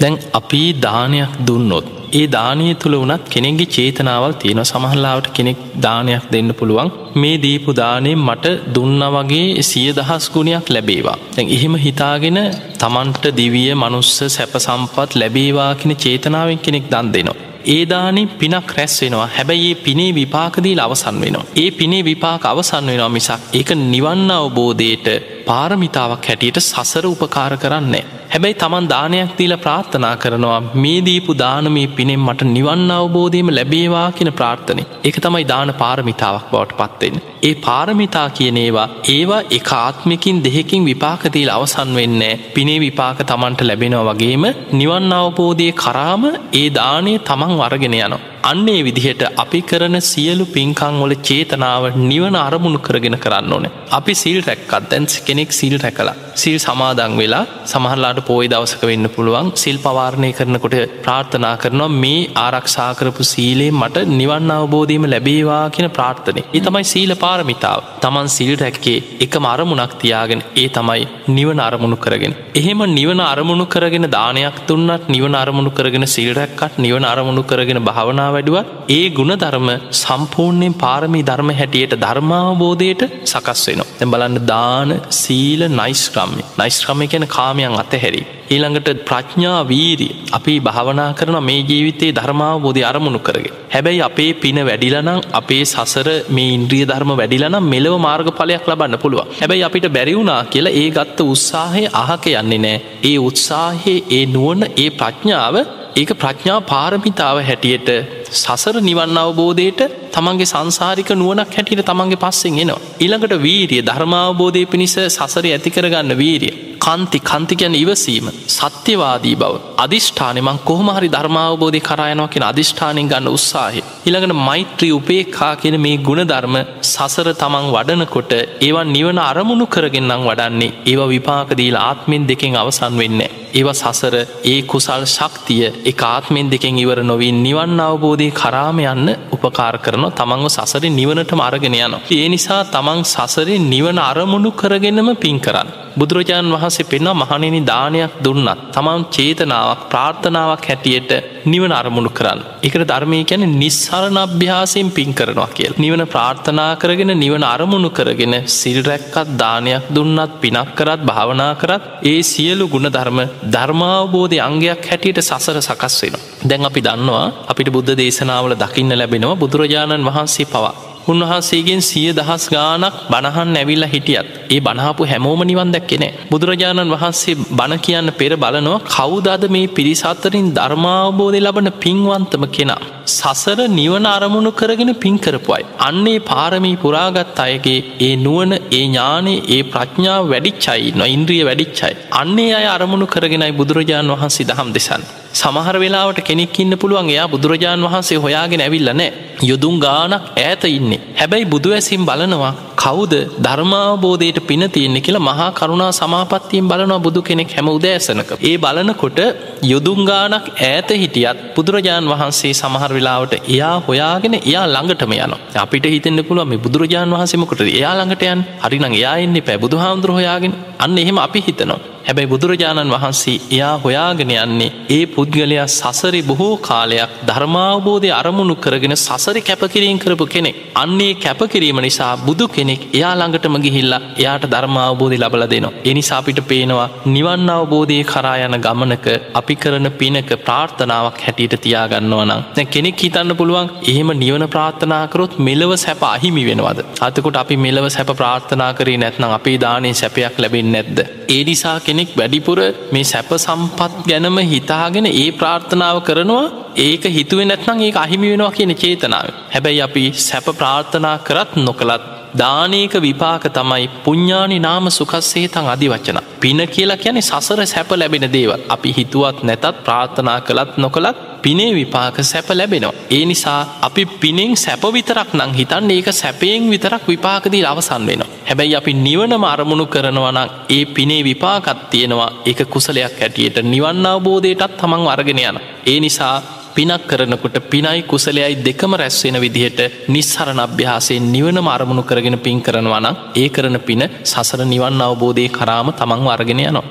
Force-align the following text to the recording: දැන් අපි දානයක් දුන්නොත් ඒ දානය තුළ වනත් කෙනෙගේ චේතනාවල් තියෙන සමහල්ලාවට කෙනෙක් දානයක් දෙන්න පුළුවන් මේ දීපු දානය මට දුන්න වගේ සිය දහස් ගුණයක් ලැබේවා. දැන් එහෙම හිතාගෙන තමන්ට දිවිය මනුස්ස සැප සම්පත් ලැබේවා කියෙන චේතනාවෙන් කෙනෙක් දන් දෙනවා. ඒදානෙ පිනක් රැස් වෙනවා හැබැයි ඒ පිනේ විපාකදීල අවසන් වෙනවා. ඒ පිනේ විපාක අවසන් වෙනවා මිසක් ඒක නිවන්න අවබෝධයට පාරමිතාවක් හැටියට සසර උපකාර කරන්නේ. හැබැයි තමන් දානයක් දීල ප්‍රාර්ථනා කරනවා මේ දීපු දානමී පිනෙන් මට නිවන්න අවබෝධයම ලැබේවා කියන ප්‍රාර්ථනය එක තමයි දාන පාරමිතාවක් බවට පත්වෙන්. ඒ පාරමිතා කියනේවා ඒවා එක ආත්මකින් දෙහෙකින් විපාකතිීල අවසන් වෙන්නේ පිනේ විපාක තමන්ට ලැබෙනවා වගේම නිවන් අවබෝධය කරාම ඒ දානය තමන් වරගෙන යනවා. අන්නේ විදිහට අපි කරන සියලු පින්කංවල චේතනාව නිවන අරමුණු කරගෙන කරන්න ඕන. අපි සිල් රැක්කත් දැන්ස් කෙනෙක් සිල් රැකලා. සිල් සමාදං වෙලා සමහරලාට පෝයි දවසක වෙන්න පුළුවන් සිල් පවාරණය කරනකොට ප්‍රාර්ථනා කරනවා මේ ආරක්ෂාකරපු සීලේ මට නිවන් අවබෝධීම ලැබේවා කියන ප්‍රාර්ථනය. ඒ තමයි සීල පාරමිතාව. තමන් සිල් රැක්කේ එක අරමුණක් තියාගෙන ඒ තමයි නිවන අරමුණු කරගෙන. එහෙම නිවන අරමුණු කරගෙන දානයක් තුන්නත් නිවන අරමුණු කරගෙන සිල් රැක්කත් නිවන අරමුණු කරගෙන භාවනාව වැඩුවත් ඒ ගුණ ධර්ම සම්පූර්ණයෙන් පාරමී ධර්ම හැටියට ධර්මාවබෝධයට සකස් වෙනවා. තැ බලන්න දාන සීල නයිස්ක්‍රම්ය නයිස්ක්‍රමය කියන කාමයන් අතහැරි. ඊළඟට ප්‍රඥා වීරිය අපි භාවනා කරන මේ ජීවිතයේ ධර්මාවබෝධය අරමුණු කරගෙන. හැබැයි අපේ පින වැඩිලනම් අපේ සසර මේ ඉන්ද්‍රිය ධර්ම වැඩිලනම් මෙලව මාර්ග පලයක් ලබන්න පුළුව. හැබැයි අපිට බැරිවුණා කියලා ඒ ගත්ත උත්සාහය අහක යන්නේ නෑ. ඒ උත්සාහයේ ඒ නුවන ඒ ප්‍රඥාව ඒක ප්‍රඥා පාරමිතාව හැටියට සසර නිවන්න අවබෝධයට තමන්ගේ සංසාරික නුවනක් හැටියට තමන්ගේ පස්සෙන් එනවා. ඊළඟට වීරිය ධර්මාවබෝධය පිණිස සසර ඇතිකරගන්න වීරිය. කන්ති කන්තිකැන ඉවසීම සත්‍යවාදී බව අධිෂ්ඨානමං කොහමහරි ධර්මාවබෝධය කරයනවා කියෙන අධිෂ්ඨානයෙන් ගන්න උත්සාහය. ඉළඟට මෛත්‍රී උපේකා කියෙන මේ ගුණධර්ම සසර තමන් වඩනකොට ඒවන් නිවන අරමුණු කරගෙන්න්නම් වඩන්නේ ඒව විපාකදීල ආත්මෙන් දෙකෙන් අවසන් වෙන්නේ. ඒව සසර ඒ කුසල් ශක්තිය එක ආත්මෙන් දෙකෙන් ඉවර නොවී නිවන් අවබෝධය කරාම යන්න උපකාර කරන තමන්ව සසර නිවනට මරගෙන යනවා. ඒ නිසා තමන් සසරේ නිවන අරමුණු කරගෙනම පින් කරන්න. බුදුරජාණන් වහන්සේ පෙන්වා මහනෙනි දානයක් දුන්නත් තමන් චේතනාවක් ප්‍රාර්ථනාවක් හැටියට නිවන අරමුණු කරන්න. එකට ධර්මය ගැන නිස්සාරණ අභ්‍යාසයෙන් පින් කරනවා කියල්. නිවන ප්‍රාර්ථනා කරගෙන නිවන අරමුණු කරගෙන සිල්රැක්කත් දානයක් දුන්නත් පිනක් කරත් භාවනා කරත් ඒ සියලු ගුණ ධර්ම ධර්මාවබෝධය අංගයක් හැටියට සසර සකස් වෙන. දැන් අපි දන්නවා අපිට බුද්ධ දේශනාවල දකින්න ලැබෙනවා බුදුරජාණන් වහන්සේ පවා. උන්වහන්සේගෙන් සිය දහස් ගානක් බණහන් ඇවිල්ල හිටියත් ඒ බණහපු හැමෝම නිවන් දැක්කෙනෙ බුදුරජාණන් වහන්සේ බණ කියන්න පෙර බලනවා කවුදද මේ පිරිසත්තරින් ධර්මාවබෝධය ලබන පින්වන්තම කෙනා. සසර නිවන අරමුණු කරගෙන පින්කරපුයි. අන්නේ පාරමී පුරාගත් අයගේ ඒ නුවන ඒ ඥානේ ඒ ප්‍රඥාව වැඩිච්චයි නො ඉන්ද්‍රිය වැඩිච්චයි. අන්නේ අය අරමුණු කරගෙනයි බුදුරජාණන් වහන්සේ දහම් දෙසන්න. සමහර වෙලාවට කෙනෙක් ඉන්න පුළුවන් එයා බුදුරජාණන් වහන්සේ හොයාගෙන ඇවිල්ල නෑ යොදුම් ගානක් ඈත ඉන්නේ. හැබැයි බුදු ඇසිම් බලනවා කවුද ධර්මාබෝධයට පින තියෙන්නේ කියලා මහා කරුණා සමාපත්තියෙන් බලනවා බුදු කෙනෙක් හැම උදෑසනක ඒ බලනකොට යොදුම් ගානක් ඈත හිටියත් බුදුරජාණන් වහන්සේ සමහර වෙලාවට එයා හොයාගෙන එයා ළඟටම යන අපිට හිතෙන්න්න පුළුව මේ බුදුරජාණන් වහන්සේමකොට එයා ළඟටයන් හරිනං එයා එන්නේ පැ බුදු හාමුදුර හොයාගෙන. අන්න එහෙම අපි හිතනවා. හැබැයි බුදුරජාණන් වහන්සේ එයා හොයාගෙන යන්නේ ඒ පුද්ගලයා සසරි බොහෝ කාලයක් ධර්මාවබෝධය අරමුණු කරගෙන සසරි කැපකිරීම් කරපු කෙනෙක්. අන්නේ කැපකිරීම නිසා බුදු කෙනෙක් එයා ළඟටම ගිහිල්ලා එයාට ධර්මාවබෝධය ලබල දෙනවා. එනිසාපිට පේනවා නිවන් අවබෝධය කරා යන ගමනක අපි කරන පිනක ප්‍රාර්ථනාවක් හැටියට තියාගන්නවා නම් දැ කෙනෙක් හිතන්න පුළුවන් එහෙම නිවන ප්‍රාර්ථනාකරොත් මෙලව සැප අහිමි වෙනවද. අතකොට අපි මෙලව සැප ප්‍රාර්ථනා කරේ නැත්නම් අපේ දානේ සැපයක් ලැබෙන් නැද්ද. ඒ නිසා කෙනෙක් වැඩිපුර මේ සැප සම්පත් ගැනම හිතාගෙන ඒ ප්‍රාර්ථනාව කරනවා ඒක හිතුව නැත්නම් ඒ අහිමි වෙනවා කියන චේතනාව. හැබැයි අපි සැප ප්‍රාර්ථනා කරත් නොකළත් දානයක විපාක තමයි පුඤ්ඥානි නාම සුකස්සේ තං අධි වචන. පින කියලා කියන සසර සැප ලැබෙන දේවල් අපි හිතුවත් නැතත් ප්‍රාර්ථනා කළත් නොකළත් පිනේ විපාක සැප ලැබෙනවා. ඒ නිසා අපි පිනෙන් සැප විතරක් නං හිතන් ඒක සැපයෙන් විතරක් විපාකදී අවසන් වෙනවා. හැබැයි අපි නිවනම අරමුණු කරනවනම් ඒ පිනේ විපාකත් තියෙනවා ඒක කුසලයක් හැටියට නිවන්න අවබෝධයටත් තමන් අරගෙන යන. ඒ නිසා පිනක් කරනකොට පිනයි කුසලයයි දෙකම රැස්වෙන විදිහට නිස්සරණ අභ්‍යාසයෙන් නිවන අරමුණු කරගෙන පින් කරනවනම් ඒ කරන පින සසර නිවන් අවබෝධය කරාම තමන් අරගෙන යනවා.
දැන් 0.00 0.16
අපි 0.32 0.62
දානයක් 0.80 1.32
දුන්නොත් 1.46 1.86
ඒ 2.12 2.26
දානය 2.26 2.66
තුළ 2.74 2.96
වනත් 3.00 3.24
කෙනෙගේ 3.28 3.70
චේතනාවල් 3.74 4.34
තියෙන 4.34 4.60
සමහල්ලාවට 4.62 5.28
කෙනෙක් 5.36 5.62
දානයක් 5.84 6.26
දෙන්න 6.32 6.50
පුළුවන් 6.52 6.90
මේ 7.14 7.36
දීපු 7.36 7.70
දානය 7.74 8.12
මට 8.18 8.52
දුන්න 8.74 9.02
වගේ 9.14 9.62
සිය 9.62 9.88
දහස් 9.92 10.26
ගුණයක් 10.34 10.68
ලැබේවා. 10.68 11.16
දැන් 11.34 11.48
එහෙම 11.48 11.74
හිතාගෙන 11.76 12.38
තමන්ට 12.82 13.24
දිවිය 13.36 13.72
මනුස්ස 13.74 14.14
සැප 14.28 14.54
සම්පත් 14.58 15.10
ලැබේවා 15.14 15.72
කියෙන 15.74 15.96
චේතනාවෙන් 15.96 16.58
කෙනෙක් 16.58 16.86
දන් 16.92 17.08
දෙනවා. 17.14 17.40
ඒදානෙ 17.66 18.22
පිනක් 18.40 18.72
රැස් 18.76 18.94
වෙනවා 19.02 19.28
හැබැයි 19.28 19.68
ඒ 19.70 19.82
පිනේ 19.84 20.10
විපාකදීල 20.14 20.80
අවසන් 20.80 21.16
වෙනවා. 21.20 21.46
ඒ 21.56 21.70
පිනේ 21.70 22.02
විපාක 22.04 22.44
අවසන් 22.44 22.86
වෙනවා 22.86 23.14
මිසක් 23.16 23.40
ඒක 23.52 23.70
නිවන්න 23.84 24.30
අවබෝධයට 24.32 25.08
පාරමිතාවක් 25.46 26.28
හැටියට 26.28 26.60
සසර 26.62 27.06
උපකාර 27.06 27.54
කරන්නේ. 27.56 28.04
හැබැයි 28.34 28.54
තමන් 28.54 28.86
දානයක් 28.90 29.32
දීල 29.38 29.52
ප්‍රාර්ථනා 29.56 30.14
කරනවා 30.16 30.56
මේ 30.84 30.96
දීපු 31.08 31.32
දානමී 31.38 31.84
පිනෙන් 31.96 32.20
මට 32.20 32.48
නිවන්න 32.48 32.90
අවබෝධයම 32.94 33.50
ලැබේවා 33.50 34.08
කියන 34.16 34.30
ප්‍රාර්ථනය 34.32 34.82
එක 35.04 35.20
තමයි 35.24 35.44
දාන 35.52 35.70
පාරමිතාවක් 35.82 36.48
බවට 36.52 36.78
පත්වෙන්. 36.80 37.20
ඒ 37.44 37.54
පාරමිතා 37.56 38.28
කියනේවා 38.30 38.88
ඒවා 39.08 39.40
එක 39.50 39.70
ආත්මකින් 39.74 40.36
දෙහෙකින් 40.44 40.84
විපාකතිීල 40.84 41.50
අවසන් 41.50 41.90
වෙන්නේ 41.94 42.32
පිනේ 42.54 42.78
විපාක 42.80 43.18
තමන්ට 43.22 43.66
ලැබෙනවා 43.68 44.04
වගේම 44.10 44.44
නිවන් 44.72 45.12
අවබෝධය 45.14 45.68
කරාම 45.82 46.24
ඒ 46.54 46.68
දානය 46.78 47.12
තමන් 47.20 47.58
වරගෙන 47.60 47.98
යනවා. 47.98 48.22
අන්නේ 48.44 48.80
විදිහට 48.86 49.22
අපි 49.36 49.60
කරන 49.62 49.96
සියලු 50.02 50.44
පින්කංවල 50.46 51.12
චේතනාව 51.28 51.84
නිවන 52.02 52.36
අරමුණු 52.38 52.78
කරගෙන 52.78 53.16
කරන්න 53.16 53.52
ඕන. 53.52 53.66
අපි 53.90 54.14
සිල් 54.14 54.38
රැක්කත් 54.40 54.88
දැන්ස් 54.90 55.14
කෙනෙක් 55.20 55.52
සිල් 55.52 55.76
රැකලා. 55.78 56.14
සිල් 56.34 56.56
සමාදං 56.58 57.14
වෙලා 57.20 57.44
සමහරලාට 57.64 58.20
පෝයි 58.28 58.50
දවසක 58.52 58.82
වෙන්න 58.90 59.08
පුළුවන් 59.08 59.48
සිල් 59.54 59.78
පවාරණය 59.78 60.30
කරනකොට 60.32 60.76
ප්‍රාර්ථනා 61.04 61.54
කරනවා 61.56 61.90
මේ 61.96 62.20
ආරක්ෂාකරපු 62.36 63.28
සීලේ 63.32 63.70
මට 63.72 64.04
නිවන් 64.12 64.52
අවබෝධීම 64.56 65.06
ලැබේවා 65.06 65.64
කියන 65.70 65.88
ප්‍රාර්ථනය. 65.90 66.42
ඒ 66.48 66.60
තමයි 66.60 66.84
සීල 66.84 67.12
පාරමිතාව. 67.34 67.82
තමන් 68.00 68.28
සිල් 68.28 68.52
රැක්කේ 68.56 68.96
එක 69.20 69.34
අරමුණක් 69.44 69.92
තියාගෙන 70.02 70.40
ඒ 70.54 70.68
තමයි 70.68 71.04
නිවන 71.28 71.60
අරමුණු 71.60 71.96
කරගෙන. 71.96 72.34
එහෙම 72.54 72.80
නිවන 72.90 73.20
අරමුණු 73.22 73.66
කරගෙන 73.66 74.06
දානයක් 74.16 74.58
තුන්නත් 74.68 75.08
නිවන 75.08 75.34
අරමුණු 75.34 75.70
කරගෙන 75.70 76.06
සිල් 76.06 76.30
රැක්කත් 76.34 76.78
නිවන 76.78 77.04
අරමුණු 77.04 77.44
කරගෙන 77.44 77.80
භාවනාව 77.80 78.34
වැඩුවත් 78.36 78.70
ඒ 78.88 79.02
ගුණ 79.10 79.34
ධර්ම 79.36 79.68
සම්පූර්ණයෙන් 80.02 80.78
පාරමී 80.84 81.26
ධර්ම 81.30 81.50
හැටියට 81.60 81.96
ධර්මාවබෝධයට 82.04 83.02
සකස් 83.32 83.64
වෙනවා. 83.68 83.90
තැ 83.98 84.10
බලන්න 84.12 84.46
දාන 84.46 84.90
සීල 85.22 85.62
නයිස්ක්‍රම්ය 85.80 86.42
නයිස්ක්‍රමය 86.60 87.06
කියන 87.08 87.26
කාමයන් 87.28 87.78
අතහැරි. 87.84 88.24
ඊළඟට 88.54 88.90
ප්‍රඥා 89.04 89.58
වීරිය 89.64 90.14
අපි 90.32 90.54
භාවනා 90.60 91.10
කරන 91.12 91.38
මේ 91.42 91.60
ජීවිතයේ 91.62 92.14
ධර්මාවබෝධය 92.14 92.82
අරමුණු 92.82 93.20
කරගෙන. 93.20 93.54
හැබැයි 93.74 94.02
අපේ 94.02 94.30
පින 94.34 94.58
වැඩිලනම් 94.62 95.20
අපේ 95.32 95.62
සසර 95.64 96.08
මේ 96.30 96.50
ඉන්ද්‍රිය 96.54 96.84
ධර්ම 96.84 97.12
වැඩිලනම් 97.12 97.64
මෙලව 97.66 97.94
මාර්ග 97.98 98.28
පලයක් 98.32 98.66
ලබන්න 98.66 98.98
පුළුව. 98.98 99.22
හැබැයි 99.38 99.64
අපිට 99.64 99.88
බැරිවුණා 99.90 100.40
කියලා 100.46 100.74
ඒ 100.74 100.88
ගත්ත 100.90 101.28
උත්සාහය 101.28 101.84
අහක 101.94 102.26
යන්නේ 102.32 102.60
නෑ. 102.60 102.82
ඒ 103.04 103.16
උත්සාහයේ 103.20 104.04
ඒ 104.10 104.24
නුවන 104.26 104.62
ඒ 104.76 104.90
ප්‍රඥාව 104.92 105.56
ඒක 105.94 106.10
ප්‍රඥා 106.16 106.60
පාරමිතාව 106.64 107.36
හැටියට 107.42 107.90
සසර 108.34 108.76
නිවන්න 108.80 109.18
අවබෝධයට 109.18 109.82
තමන්ගේ 110.10 110.46
සංසාරික 110.46 111.10
නුවනක් 111.14 111.50
හැටියට 111.50 111.84
තමන්ගේ 111.84 112.18
පස්සෙන් 112.18 112.58
එනවා. 112.58 112.80
ඊළඟට 112.98 113.34
වීරිය 113.38 113.82
ධර්මාවබෝධය 113.82 114.62
පිණිස 114.66 114.96
සසර 115.08 115.44
ඇතිකරගන්න 115.48 116.14
වීරිය. 116.16 116.54
කන්ති 116.84 117.18
කන්තිකැන 117.20 117.74
ඉවසීම 117.74 118.26
සත්‍යවාදී 118.48 119.36
බව 119.36 119.54
අධිෂ්ඨානමං 119.78 120.58
කොහමහරි 120.62 121.08
ධර්මාවබෝධය 121.08 121.80
කරයනවා 121.80 122.28
කියෙන 122.28 122.44
අධිෂ්ඨානයෙන් 122.44 123.08
ගන්න 123.08 123.28
උත්සාහය. 123.28 123.80
ඉළඟට 124.06 124.36
මෛත්‍රී 124.40 124.92
උපේකා 124.92 125.52
කියෙන 125.56 125.76
මේ 125.80 125.96
ගුණධර්ම 125.98 126.56
සසර 126.84 127.28
තමන් 127.34 127.70
වඩනකොට 127.74 128.32
ඒවන් 128.60 128.92
නිවන 128.92 129.20
අරමුණු 129.20 129.66
කරගෙන්න්නම් 129.66 130.26
වඩන්නේ 130.28 130.74
ඒව 130.84 131.00
විපාකදීල 131.08 131.78
ආත්මෙන් 131.80 132.28
දෙකෙන් 132.28 132.56
අවසන් 132.56 132.94
වෙන්නේ. 132.94 133.30
ඒව 133.52 133.68
සසර 133.72 134.14
ඒ 134.44 134.58
කුසල් 134.64 135.04
ශක්තිය 135.08 135.64
එක 135.84 136.02
ආත්මෙන් 136.04 136.50
දෙකෙන් 136.50 136.78
ඉවර 136.78 137.00
නොවී 137.02 137.32
නිවන් 137.38 137.80
අවබෝධය 137.80 138.28
කරාම 138.32 138.80
යන්න 138.84 139.08
උපකාර 139.36 139.76
කරන 139.78 140.04
තමන්ව 140.12 140.50
සසර 140.50 140.84
නිවනට 140.90 141.32
මරගෙන 141.34 141.78
යනවා. 141.78 142.02
ඒ 142.12 142.28
නිසා 142.28 142.60
තමන් 142.66 143.00
සසරේ 143.06 143.62
නිවන 143.64 144.00
අරමුණු 144.02 144.52
කරගෙනම 144.54 145.10
පින් 145.16 145.40
කරන්න. 145.40 145.70
බුදුරජාණන් 145.96 146.54
වහන්සේ 146.74 146.86
පෙන්වා 146.86 147.14
මහනෙනි 147.14 147.60
දානයක් 147.62 148.14
දුන්නත් 148.18 148.60
තමන් 148.74 149.02
චේතනාවක් 149.08 149.80
ප්‍රාර්ථනාවක් 149.90 150.64
හැටියට 150.64 151.12
නිවන 151.44 151.72
අරමුණු 151.72 152.10
කරන්න. 152.10 152.40
එකට 152.62 152.84
ධර්මය 152.84 153.18
ගැන 153.24 153.44
නිස්සාරණ 153.54 154.18
අභ්‍යාසයෙන් 154.18 154.90
පින් 154.90 155.10
කරනවා 155.12 155.48
කියල්. 155.48 155.72
නිවන 155.76 156.02
ප්‍රාර්ථනා 156.06 156.70
කරගෙන 156.76 157.12
නිවන 157.16 157.44
අරමුණු 157.44 157.90
කරගෙන 157.90 158.34
සිල්රැක්කත් 158.50 159.34
දානයක් 159.34 159.90
දුන්නත් 159.90 160.34
පිනක් 160.40 160.72
කරත් 160.74 161.02
භාවනා 161.02 161.52
කරත් 161.54 161.84
ඒ 162.04 162.20
සියලු 162.24 162.66
ගුණ 162.68 162.88
ධර්ම 162.88 163.20
ධර්මාවබෝධය 163.54 164.40
අංගයක් 164.40 164.82
හැටියට 164.84 165.22
සසර 165.22 165.58
සකස් 165.60 165.98
වෙන. 166.02 166.16
දැන් 166.44 166.64
අපි 166.64 166.80
දන්නවා 166.80 167.26
අපිට 167.48 167.70
බුද්ධ 167.70 167.94
දේශනාවල 167.94 168.56
දකින්න 168.56 168.92
ලැබෙනවා 168.94 169.40
බුදුරජාණන් 169.42 170.08
වහන්සේ 170.08 170.46
පවා. 170.46 170.74
උන්වහන්සේගෙන් 171.06 171.82
සිය 171.82 172.08
දහස් 172.12 172.44
ගානක් 172.48 173.00
බණහන් 173.10 173.50
ඇවිල්ල 173.54 173.86
හිටියත් 173.86 174.28
ඒ 174.48 174.60
බණහපු 174.60 175.02
හැමෝම 175.04 175.40
නිවන් 175.44 175.72
දැක්කෙනෙ 175.74 176.08
බුදුරජාණන් 176.30 176.92
වහන්සේ 176.94 177.34
බණ 177.52 177.82
කියන්න 177.84 178.10
පෙර 178.14 178.32
බලනවා 178.36 178.82
කවුදද 178.86 179.44
මේ 179.48 179.72
පිරිසත්තරින් 179.76 180.48
ධර්මාවබෝධය 180.54 181.40
ලබන 181.40 181.70
පින්වන්තම 181.76 182.44
කෙනා. 182.48 182.82
සසර 183.08 183.58
නිවන 183.70 184.06
අරමුණු 184.08 184.52
කරගෙන 184.52 184.92
පින්කරපුයි. 184.96 185.64
අන්නේ 185.80 186.18
පාරමී 186.22 186.76
පුරාගත් 186.76 187.40
අයගේ 187.40 187.80
ඒ 188.00 188.14
නුවන 188.18 188.52
ඒ 188.52 188.84
ඥානේ 188.84 189.44
ඒ 189.48 189.62
ප්‍රඥාව 189.64 190.30
වැඩිච්චයි 190.30 190.92
නො 190.92 191.06
ඉන්ද්‍රිය 191.06 191.42
වැඩිච්චයි. 191.42 191.92
අන්නේ 192.14 192.50
අය 192.52 192.66
අරමුණු 192.68 193.06
කරගෙනයි 193.06 193.52
බුදුරජාණන් 193.52 194.14
වහන්සේ 194.14 194.48
දහම් 194.50 194.70
දෙසන්න. 194.72 195.04
සමහර 195.34 195.76
වෙලාවට 195.78 196.18
කෙනෙක් 196.20 196.58
ඉන්න 196.60 196.74
පුළුවන් 196.76 197.08
එයා 197.10 197.28
බුදුරජාණන් 197.28 197.86
වහන්සේ 197.86 198.18
හොයාගෙන 198.18 198.60
ඇවිල්ල 198.60 198.90
නෑ 198.92 199.10
යොදුම් 199.42 199.76
ගානක් 199.80 200.14
ඈත 200.38 200.64
ඉන්නේ. 200.68 201.00
හැබැයි 201.20 201.50
බුදු 201.54 201.72
ඇසිම් 201.72 202.02
බලනවා 202.06 202.52
කවුද 202.84 203.14
ධර්මාබෝධයට 203.44 204.40
පින 204.46 204.64
තියෙන්නේ 204.68 205.00
කියලා 205.00 205.22
මහා 205.22 205.50
කරුණා 205.52 205.90
සමාපත්තියෙන් 205.92 206.68
බලනවා 206.68 207.00
බුදු 207.00 207.22
කෙනෙක් 207.22 207.52
හැම 207.52 207.68
උදෑසනක 207.70 208.30
ඒ 208.42 208.54
බලනකොට 208.58 209.20
යොදුම් 209.64 210.00
ගානක් 210.04 210.46
ඈත 210.62 210.90
හිටියත් 210.94 211.38
බුදුරජාණන් 211.56 212.12
වහන්සේ 212.12 212.52
සමහර 212.54 212.90
වෙලාවට 212.94 213.34
එයා 213.46 213.74
හොයාගෙන 213.80 214.36
එයා 214.40 214.66
ළඟටම 214.66 215.14
යන 215.18 215.34
අපිට 215.64 215.86
හිතෙන්න්න 215.86 216.24
පුළුව 216.24 216.46
මේ 216.46 216.62
බුදුරජාණන් 216.64 217.14
වහන්සේමකොට 217.14 217.64
එයා 217.70 217.94
ළඟටයන් 217.94 218.44
හරිනං 218.64 218.86
එයා 218.92 219.16
එන්නේ 219.18 219.42
පැ 219.42 219.58
බුදු 219.58 219.76
හාමුදුර 219.76 220.12
හොයාගෙන. 220.12 220.54
අන්න 220.78 220.98
එහෙම 220.98 221.18
අපි 221.18 221.40
හිතනවා. 221.40 221.80
හැබැයි 222.00 222.28
බුදුරජාණන් 222.28 222.92
වහන්සේ 222.92 223.36
එයා 223.48 223.74
හොයාගෙන 223.78 224.32
යන්නේ 224.36 224.70
ඒ 224.90 225.04
පුද්ගලයා 225.08 225.66
සසරි 225.68 226.20
බොහෝ 226.22 226.56
කාලයක් 226.60 227.12
ධර්මාවබෝධය 227.28 228.10
අරමුණු 228.12 228.56
කරගෙන 228.56 228.96
සසරි 228.98 229.40
කැපකිරීම් 229.42 229.98
කරපු 229.98 230.26
කෙනෙක්. 230.26 230.56
අන්නේ 230.74 231.12
කැපකිරීම 231.16 231.80
නිසා 231.80 232.12
බුදු 232.18 232.46
කෙනෙක් 232.74 232.94
එයා 232.94 233.12
ළඟටම 233.14 233.56
ගිහිල්ලා 233.64 234.00
එයාට 234.16 234.44
ධර්මාවබෝධය 234.46 235.18
ලබල 235.18 235.44
දෙනවා. 235.44 235.72
එනිසාපිට 235.84 236.40
පේනවා 236.50 236.88
නිවන් 237.06 237.50
අවබෝධය 237.50 237.98
කරා 238.04 238.36
යන 238.46 238.56
ගමනක 238.66 239.06
අපි 239.34 239.54
කරන 239.54 239.88
පිනක 239.92 240.30
ප්‍රාර්ථනාවක් 240.46 241.18
හැටියට 241.26 241.56
තියාගන්නවා 241.64 242.26
නම් 242.26 242.42
දැ 242.56 242.66
කෙනෙක් 242.66 243.04
හිතන්න 243.04 243.34
පුළුවන් 243.40 243.70
එහෙම 243.84 244.10
නිවන 244.22 244.44
ප්‍රාර්ථනාකරොත් 244.54 245.38
මෙලව 245.40 245.72
සැප 245.76 246.02
අහිමි 246.04 246.44
වෙනවද. 246.48 246.80
අතකොට 247.00 247.40
අපි 247.42 247.56
මෙලව 247.66 247.86
සැප 247.88 248.10
ප්‍රාර්ථනා 248.12 248.72
කරේ 248.74 248.98
නැත්නම් 248.98 249.36
අපේ 249.38 249.56
දානේ 249.58 249.94
සැපයක් 249.94 250.36
ලැබෙන් 250.38 250.72
නැද්ද. 250.74 250.98
ඒ 251.28 251.42
නිසා 251.44 251.76
කෙනෙක් 251.80 252.10
වැඩිපුර 252.16 252.60
මේ 252.92 253.04
සැප 253.04 253.32
සම්පත් 253.38 253.92
ගැනම 254.10 254.38
හිතාගෙන 254.52 255.08
ඒ 255.14 255.28
ප්‍රාර්ථනාව 255.40 255.98
කරනවා 256.08 256.44
ඒක 256.78 257.04
හිතුව 257.16 257.40
නැත්නම් 257.42 257.80
ඒ 257.80 257.92
අහිමි 257.96 258.32
වෙනවා 258.32 258.52
කියන 258.52 258.74
චේතනාව. 258.76 259.28
හැබැයි 259.54 259.84
අපි 259.86 260.04
සැප 260.28 260.46
ප්‍රාර්ථනා 260.60 261.16
කරත් 261.28 261.50
නොකළත් 261.58 262.04
දානයක 262.34 262.94
විපාක 262.98 263.44
තමයි 263.50 263.84
පුඤ්ඥානි 264.04 264.58
නාම 264.60 264.86
සුකස්සේ 264.90 265.46
තං 265.48 265.66
අධි 265.66 265.88
වචන. 265.88 266.18
පින 266.40 266.60
කියලා 266.68 266.96
කියන 266.96 267.22
සසර 267.22 267.60
සැප 267.66 267.90
ලැබෙන 267.92 268.26
දේවල් 268.32 268.60
අපි 268.68 268.90
හිතුවත් 268.96 269.38
නැතත් 269.42 269.64
ප්‍රාර්ථනා 269.84 270.40
කළත් 270.40 270.72
නොකළත් 270.76 271.18
පිනේ 271.42 271.74
විපාක 271.74 272.16
සැප 272.22 272.48
ලැබෙනවා. 272.50 272.94
ඒ 273.10 273.24
නිසා 273.24 273.60
අපි 273.82 274.02
පිනෙන් 274.20 274.56
සැප 274.56 274.82
විතරක් 274.92 275.30
නං 275.34 275.52
හිතන් 275.54 275.90
ඒක 275.90 276.08
සැපයෙන් 276.12 276.70
විතරක් 276.70 277.04
විපාකදී 277.08 277.64
අවසන් 277.64 278.06
වෙනවා. 278.06 278.28
හැබැයි 278.48 278.76
අපි 278.76 278.92
නිවනම 278.96 279.44
අරමුණු 279.44 279.86
කරනවනම් 279.86 280.48
ඒ 280.68 280.84
පිනේ 280.86 281.20
විපාකත් 281.24 281.80
තියෙනවා 281.90 282.30
ඒක 282.46 282.60
කුසලයක් 282.66 283.20
හැටියට 283.20 283.58
නිවන්න 283.64 284.06
අවබෝධයටත් 284.06 284.76
තමන් 284.78 285.08
අරගෙන 285.08 285.40
යන. 285.40 285.58
ඒ 285.86 285.98
නිසා 286.00 286.36
පිනක් 286.74 287.06
කරනකොට 287.06 287.56
පිනයි 287.64 288.02
කුසලයයි 288.04 288.56
දෙකම 288.60 288.94
රැස්වෙන 288.94 289.38
විදිහට 289.38 289.80
නිස්සරණ 290.08 290.60
අභ්‍යාසයෙන් 290.60 291.30
නිවන 291.30 291.58
අරමුණු 291.68 292.02
කරගෙන 292.02 292.36
පින් 292.38 292.60
කරනවනම් 292.60 293.16
ඒ 293.34 293.48
කරන 293.48 293.78
පින 293.80 294.02
සසර 294.24 294.60
නිවන් 294.64 295.00
අවබෝධය 295.00 295.46
කරාම 295.50 295.90
තමන් 295.92 296.26
අරගෙන 296.28 296.60
යනවා. 296.60 296.82